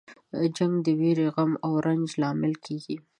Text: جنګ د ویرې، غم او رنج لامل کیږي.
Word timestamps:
جنګ 0.55 0.73
د 0.85 0.87
ویرې، 0.99 1.27
غم 1.35 1.51
او 1.65 1.71
رنج 1.85 2.07
لامل 2.21 2.53
کیږي. 2.65 2.95